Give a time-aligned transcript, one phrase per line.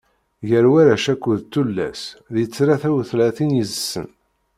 [0.49, 2.01] Gar warrac akked tullas,
[2.33, 4.07] di tlata utlatin yid-sen.